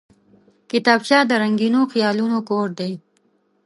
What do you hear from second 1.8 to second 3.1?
خیالونو کور دی